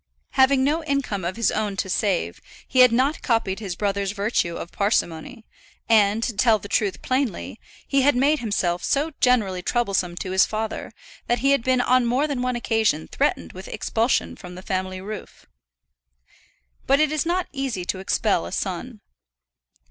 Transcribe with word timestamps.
Having 0.31 0.63
no 0.63 0.83
income 0.85 1.23
of 1.23 1.35
his 1.35 1.51
own 1.51 1.77
to 1.77 1.87
save, 1.87 2.41
he 2.67 2.79
had 2.79 2.91
not 2.91 3.21
copied 3.21 3.59
his 3.59 3.75
brother's 3.75 4.13
virtue 4.13 4.55
of 4.55 4.71
parsimony; 4.71 5.45
and, 5.87 6.23
to 6.23 6.35
tell 6.35 6.57
the 6.57 6.67
truth 6.67 7.03
plainly, 7.03 7.59
had 7.91 8.15
made 8.15 8.39
himself 8.39 8.83
so 8.83 9.11
generally 9.21 9.61
troublesome 9.61 10.15
to 10.15 10.31
his 10.31 10.43
father, 10.43 10.91
that 11.27 11.37
he 11.41 11.51
had 11.51 11.61
been 11.63 11.81
on 11.81 12.07
more 12.07 12.25
than 12.25 12.41
one 12.41 12.55
occasion 12.55 13.07
threatened 13.07 13.53
with 13.53 13.67
expulsion 13.67 14.35
from 14.35 14.55
the 14.55 14.63
family 14.63 14.99
roof. 14.99 15.45
But 16.87 16.99
it 16.99 17.11
is 17.11 17.23
not 17.23 17.45
easy 17.51 17.85
to 17.85 17.99
expel 17.99 18.47
a 18.47 18.51
son. 18.51 19.01